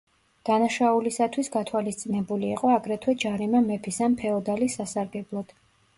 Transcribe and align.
დანაშაულისათვის 0.49 1.51
გათვალისწინებული 1.57 2.49
იყო 2.55 2.71
აგრეთვე 2.77 3.15
ჯარიმა 3.25 3.63
მეფის 3.69 4.01
ან 4.09 4.19
ფეოდალის 4.23 4.79
სასარგებლოდ. 4.81 5.55